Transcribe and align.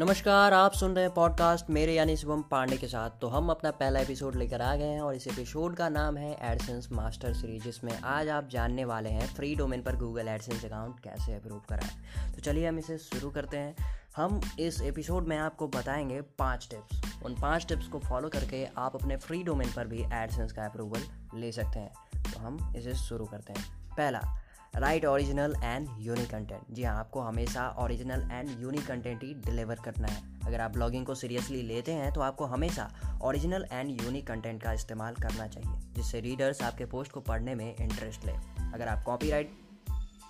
नमस्कार, 0.00 0.52
आप 0.52 0.72
सुन 0.72 0.94
रहे 0.94 1.04
हैं 1.04 1.14
पॉडकास्ट 1.14 1.70
मेरे 1.70 1.94
यानी 1.94 2.16
शुभम 2.16 2.42
पांडे 2.42 2.76
के 2.76 2.86
साथ। 2.86 3.10
तो 3.20 3.28
हम 3.28 3.50
अपना 3.50 3.70
पहला 3.70 4.00
एपिसोड 4.00 4.34
लेकर 4.34 4.62
आ 4.62 4.76
गए 4.76 4.84
हैं 4.84 5.00
और 5.00 5.14
इस 5.14 5.26
एपिसोड 5.26 5.76
का 5.76 5.88
नाम 5.88 6.16
है 6.16 6.36
एडसेंस 6.40 6.88
मास्टर 6.92 7.32
सीरीज़ 7.32 7.64
जिसमें 7.64 8.00
आज 8.00 8.28
आप 8.28 8.48
जानने 8.48 8.84
वाले 8.84 9.10
हैं 9.10 9.26
फ्री 9.26 9.54
डोमेन 9.54 9.82
पर 9.82 9.96
गूगल 9.96 10.28
एडसेंस 10.28 10.64
अकाउंट 10.64 11.00
कैसे 11.00 11.34
अप्रूव 11.34 11.62
कराएँ 11.68 12.32
तो 12.32 12.40
चलिए 12.40 12.68
हम 12.68 12.78
इसे 12.78 12.98
शुरू 12.98 13.30
करते 13.30 13.56
हैं। 13.56 13.76
हम 14.16 14.40
इस 14.60 14.80
एपिसोड 14.82 15.26
में 15.26 15.36
आपको 15.38 15.68
बताएँगे 15.68 16.20
पाँच 16.20 16.68
टिप्स 16.70 17.22
उन 17.24 17.34
पाँच 17.34 17.66
टिप्स 17.66 17.88
को 17.88 17.98
फॉलो 17.98 18.28
करके 18.28 18.68
आप 18.78 18.94
अपने 18.94 19.16
फ्री 19.16 19.42
डोमेन 19.42 19.72
पर 19.76 19.86
भी 19.86 20.04
एडसेंस 20.12 20.52
का 20.52 20.64
अप्रूवल 20.64 21.00
ले 21.34 21.52
सकते 21.52 21.78
हैं। 21.78 21.92
तो 22.32 22.40
हम 22.40 22.74
इसे 22.76 22.94
शुरू 22.94 23.24
करते 23.24 23.52
हैं। 23.52 23.90
पहला 23.90 24.20
right 24.74 25.04
original 25.04 25.54
and 25.64 25.88
unique 25.98 26.30
content. 26.30 26.60
जी 26.70 26.82
हाँ 26.82 26.96
आपको 26.98 27.20
हमेशा 27.20 27.68
ओरिजिनल 27.78 28.28
एंड 28.32 28.50
यूनिक 28.60 28.86
कंटेंट 28.86 29.22
ही 29.22 29.32
डिलीवर 29.36 29.78
करना 29.84 30.08
है। 30.08 30.22
अगर 30.46 30.60
आप 30.60 30.70
ब्लॉगिंग 30.70 31.06
को 31.06 31.14
सीरियसली 31.14 31.62
लेते 31.62 31.92
हैं 31.92 32.12
तो 32.12 32.20
आपको 32.20 32.44
हमेशा 32.44 32.88
ओरिजिनल 33.22 33.66
एंड 33.72 33.90
यूनिक 34.02 34.26
कंटेंट 34.26 34.62
का 34.62 34.72
इस्तेमाल 34.72 35.14
करना 35.14 35.46
चाहिए, 35.46 35.80
जिससे 35.94 36.20
रीडर्स 36.20 36.62
आपके 36.62 36.84
पोस्ट 36.84 37.12
को 37.12 37.20
पढ़ने 37.20 37.54
में 37.54 37.74
इंटरेस्ट 37.76 38.26
ले। 38.26 38.32
अगर 38.74 38.88
आप 38.88 39.02
कॉपीराइट 39.04 39.58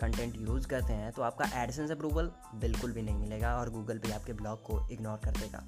कंटेंट 0.00 0.36
यूज़ 0.38 0.66
करते 0.68 0.92
हैं 0.92 1.12
तो 1.12 1.22
आपका 1.22 1.62
एडसेंस 1.62 1.90
अप्रूवल 1.90 2.30
बिल्कुल 2.54 2.92
भी 2.92 3.02
नहीं 3.02 3.16
मिलेगा 3.16 3.54
और 3.56 3.70
गूगल 3.70 3.98
पे 3.98 4.12
आपके 4.12 4.32
ब्लॉग 4.32 4.62
को 4.62 4.86
इग्नोर 4.88 5.20
कर 5.24 5.30
देगा। 5.30 5.64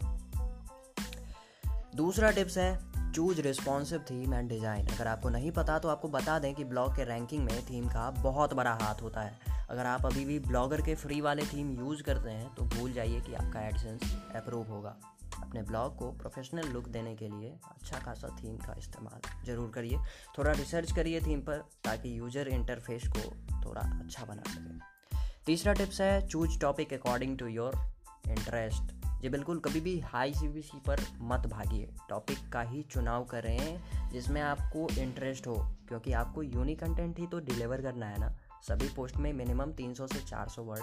दूसरा 1.96 2.30
टिप्स 2.30 2.56
है 2.58 3.12
choose 3.12 3.40
responsive 3.40 3.98
theme 4.00 4.32
and 4.34 4.48
design 4.48 4.86
अगर 4.86 5.06
आपको 5.06 5.28
नहीं 5.28 5.50
पता 5.52 5.78
तो 5.78 5.88
आपको 5.88 6.08
बता 6.08 6.38
दें 6.38 6.54
कि 6.54 6.64
ब्लॉग 6.64 6.96
के 6.96 7.04
रैंकिंग 7.04 7.44
में 7.44 7.64
थीम 7.66 7.86
का 7.88 8.10
बहुत 8.12 8.54
बड़ा 8.54 8.72
हाथ 8.80 9.02
होता 9.02 9.20
है। 9.20 9.52
अगर 9.70 9.86
आप 9.86 10.06
अभी 10.06 10.24
भी 10.24 10.38
ब्लॉगर 10.38 10.80
के 10.80 10.94
फ्री 10.94 11.20
वाले 11.20 11.42
थीम 11.46 11.70
यूज़ 11.72 12.02
करते 12.02 12.30
हैं 12.30 12.54
तो 12.54 12.64
भूल 12.74 12.92
जाइए 12.92 13.20
कि 13.20 13.34
आपका 13.34 13.60
एडसेंस 13.60 14.14
अप्रूव 14.36 14.72
होगा। 14.72 14.96
अपने 15.42 15.62
ब्लॉग 15.62 15.96
को 15.96 16.10
प्रोफेशनल 16.12 16.68
लुक 16.68 16.88
देने 16.88 17.14
के 17.14 17.28
लिए 17.28 17.54
अच्छा 17.70 17.98
खासा 17.98 18.36
थीम 18.42 18.56
का 18.56 18.74
इस्तेमाल 18.78 19.46
ज़रूर 19.46 19.70
करिए। 19.70 19.98
थोड़ा 20.38 20.50
रिसर्च 20.52 20.92
करिए 20.92 21.20
थीम 21.20 21.40
पर, 21.40 21.64
ताकि 21.84 22.18
यूज़र 22.18 22.48
इंटरफेस 22.48 23.08
को 23.08 23.30
थोड़ा 23.64 23.80
अच्छा 23.80 24.24
बना 24.24 24.42
सके। 24.48 25.18
तीसरा 25.46 25.72
टिप्स 25.72 26.00
है 26.00 26.26
choose 26.28 26.58
topic 26.60 26.92
according 26.94 27.38
to 27.38 27.46
your 27.48 27.80
interest 28.28 28.93
जी 29.24 29.30
बिल्कुल, 29.30 29.58
कभी 29.58 29.80
भी 29.80 30.00
हाई 30.00 30.34
सी 30.34 30.80
पर 30.86 31.00
मत 31.20 31.46
भागिए। 31.46 31.94
टॉपिक 32.08 32.52
का 32.52 32.62
ही 32.62 32.82
चुनाव 32.82 33.24
कर 33.24 33.42
रहे 33.42 33.56
हैं 33.56 34.10
जिसमें 34.10 34.40
आपको 34.40 34.88
इंटरेस्ट 34.98 35.46
हो। 35.46 35.76
क्योंकि 35.88 36.12
आपको 36.12 36.42
यूनिक 36.42 36.80
कंटेंट 36.80 37.18
ही 37.18 37.26
तो 37.26 37.40
डिलीवर 37.40 37.82
करना 37.82 38.06
है 38.06 38.20
ना। 38.20 38.36
सभी 38.68 38.88
पोस्ट 38.88 39.16
में 39.16 39.32
मिनिमम 39.32 39.72
300 39.72 40.06
से 40.06 40.20
400 40.20 40.62
वर्ड 40.62 40.82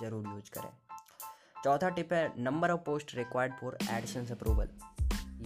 ज़रूर 0.00 0.26
यूज़ 0.26 0.50
करें। 0.50 0.70
चौथा 1.64 1.88
टिप 1.88 2.12
है 2.12 2.32
number 2.38 2.70
of 2.70 2.80
post 2.80 3.14
required 3.14 3.54
for 3.54 3.78
AdSense 3.90 4.32
approval 4.32 4.68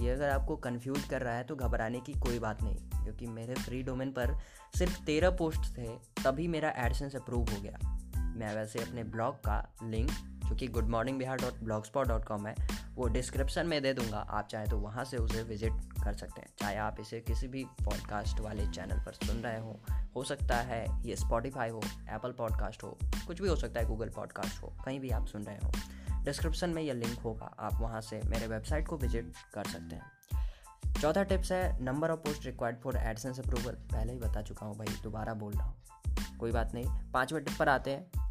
ये 0.01 0.11
अगर 0.11 0.31
आपको 0.31 0.57
कन्फ्यूज़ 0.57 1.09
कर 1.09 1.23
रहा 1.23 1.35
है 1.35 1.45
तो 1.45 1.57
घबराने 1.57 2.01
की 2.01 2.13
कोई 2.13 2.39
बात 2.39 2.63
नहीं। 2.63 2.77
क्योंकि 2.77 3.27
मेरे 3.27 3.55
फ्री 3.55 3.83
डोमेन 3.83 4.13
पर 4.13 4.39
सिर्फ़ 4.79 5.05
तेरह 5.05 5.31
पोस्ट 5.31 5.79
थे, 5.79 5.89
तभी 6.25 6.49
मेरा 6.49 6.71
एडसेंस 6.77 7.17
अप्रूव 7.17 7.51
हो 7.51 7.61
गया। 7.61 7.79
मैं 8.17 8.55
वैसे 8.55 8.79
अपने 8.79 9.05
ब्लॉग 9.05 9.35
का 9.35 9.75
लिंक 9.83 10.11
जो 10.48 10.55
कि 10.56 10.66
good 10.69 10.89
morning 10.89 11.19
Bihar 11.19 11.36
dot 11.36 11.62
blogspot 11.84 12.08
dot 12.08 12.25
com 12.25 12.47
है, 12.47 12.55
वो 12.94 13.06
डिस्क्रिप्शन 13.08 13.66
में 13.66 13.80
दे 13.83 13.92
दूँगा। 13.94 14.19
आप 14.19 14.48
चाहें 14.48 14.69
तो 14.69 14.78
वहाँ 14.78 15.05
से 15.05 15.16
उसे 15.16 15.42
विज़िट 15.42 15.72
कर 16.05 16.14
सकते 16.14 16.41
हैं। 16.41 16.48
चाहे 16.58 16.77
आप 16.77 16.97
इसे 17.00 17.20
किसी 17.20 17.48
भी 17.48 17.64
पॉडकास्ट 17.84 18.41
वाले 18.41 18.67
चैनल 18.67 19.05
पर 19.06 19.12
सुन 19.27 19.36
रहे 19.36 19.61
हो 19.61 19.80
हो 20.17 20.22
सकता 20.24 20.56
है 20.56 20.84
ये 21.05 21.17
स्पॉटिफाई 21.17 21.70
हो 21.70 21.80
एप्पल 22.11 22.33
पॉडकास्ट 22.33 22.83
हो, 22.83 22.97
कुछ 23.27 23.41
भी 23.42 23.48
हो 23.48 23.56
सकता 23.56 23.80
है 23.80 23.86
गूगल 23.86 24.08
पॉडकास्ट 24.08 24.62
हो, 24.62 24.72
कहीं 24.84 25.00
भी 25.00 25.11
आप 25.11 25.27
सुन 25.27 25.42
रहे 25.42 25.56
हो। 25.56 25.72
डिस्क्रिप्शन 26.24 26.70
में 26.70 26.83
यह 26.83 26.94
लिंक 26.94 27.19
होगा। 27.19 27.55
आप 27.61 27.80
वहाँ 27.80 28.01
से 28.01 28.20
मेरे 28.27 28.46
वेबसाइट 28.46 28.86
को 28.89 28.96
विज़िट 28.96 29.33
कर 29.55 29.64
सकते 29.64 29.96
हैं। 29.96 30.14
चौथा 31.01 31.23
टिप्स 31.23 31.52
है 31.52 31.85
number 31.85 32.11
of 32.11 32.20
post 32.20 32.46
required 32.46 32.79
for 32.80 32.96
AdSense 32.96 33.40
approval 33.40 33.74
पहले 33.92 34.12
ही 34.12 34.18
बता 34.18 34.42
चुका 34.42 34.67
हूँ 34.67 34.77
भाई, 34.77 34.96
दोबारा 35.02 35.35
बोल 35.35 35.52
रहा 35.52 35.64
हूँ। 35.64 36.39
कोई 36.39 36.52
बात 36.52 36.74
नहीं, 36.74 37.11
पाँचवें 37.12 37.42
टिप 37.45 37.58
पर 37.58 37.68
आते 37.68 37.90
हैं। 37.90 38.27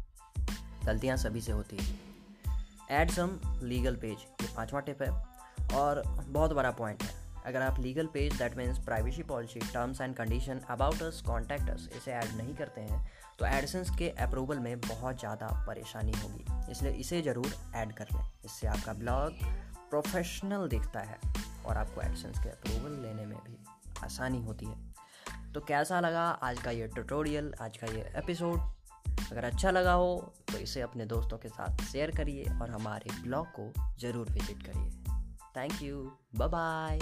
गलतियाँ 0.86 1.16
सभी 1.16 1.40
से 1.40 1.52
होती 1.52 1.76
है। 1.76 2.05
एड 2.90 3.10
सम 3.10 3.38
लीगल 3.62 3.96
पेज, 3.96 4.26
ये 4.42 4.48
पाँचवा 4.56 4.80
टिप 4.80 5.02
है, 5.02 5.10
और 5.74 6.02
बहुत 6.18 6.52
बड़ा 6.52 6.70
पॉइंट 6.72 7.02
है। 7.02 7.14
अगर 7.46 7.62
आप 7.62 7.78
legal 7.80 8.06
page 8.06 8.32
that 8.34 8.56
means 8.56 8.78
privacy 8.84 9.22
policy 9.24 9.60
terms 9.62 10.00
and 10.00 10.14
condition 10.16 10.60
about 10.70 11.02
us 11.02 11.22
contact 11.26 11.70
us 11.70 11.88
इसे 11.96 12.12
ऐड 12.12 12.36
नहीं 12.36 12.54
करते 12.56 12.80
हैं 12.80 13.04
तो 13.38 13.46
एडसेंस 13.46 13.90
के 13.98 14.08
अप्रूवल 14.20 14.58
में 14.58 14.80
बहुत 14.80 15.18
ज़्यादा 15.20 15.46
परेशानी 15.66 16.12
होगी। 16.12 16.72
इसलिए 16.72 16.92
इसे 16.94 17.20
ज़रूर 17.22 17.54
ऐड 17.76 17.92
कर 17.92 18.06
लें। 18.12 18.24
इससे 18.44 18.66
आपका 18.66 18.92
ब्लॉग 18.94 19.44
प्रोफेशनल 19.90 20.68
दिखता 20.68 21.00
है, 21.00 21.18
और 21.66 21.76
आपको 21.76 22.00
एडसेंस 22.02 22.38
के 22.38 22.48
अप्रूवल 22.48 23.00
लेने 23.02 23.26
में 23.26 23.38
भी 23.38 23.58
आसानी 24.04 24.42
होती 24.42 24.66
है। 24.66 25.52
तो 25.52 25.60
कैसा 25.60 26.00
लगा 26.00 26.24
आज 26.42 26.58
का 26.60 26.70
ये 26.70 26.86
ट्यूटोरियल 26.88 27.52
आज 27.60 27.76
का 27.76 27.86
ये 27.88 28.10
एपिसोड 28.16 28.58
अगर 29.22 29.44
अच्छा 29.44 29.70
लगा 29.70 29.92
हो 29.92 30.34
इसे 30.66 30.80
अपने 30.80 31.04
दोस्तों 31.06 31.38
के 31.38 31.48
साथ 31.48 31.84
शेयर 31.84 32.10
करिए 32.10 32.44
और 32.62 32.70
हमारे 32.70 33.20
ब्लॉग 33.22 33.46
को 33.58 33.72
ज़रूर 33.98 34.30
विज़िट 34.30 34.62
करिए। 34.62 34.90
Thank 35.56 35.82
you 35.82 36.00
bye 36.36 36.48
bye 36.48 36.98